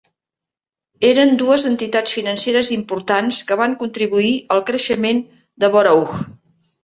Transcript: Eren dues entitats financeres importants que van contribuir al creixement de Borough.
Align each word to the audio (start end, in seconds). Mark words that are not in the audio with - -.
Eren 1.09 1.33
dues 1.41 1.65
entitats 1.71 2.15
financeres 2.19 2.71
importants 2.77 3.41
que 3.49 3.57
van 3.61 3.77
contribuir 3.83 4.33
al 4.57 4.63
creixement 4.71 5.21
de 5.65 5.71
Borough. 5.77 6.19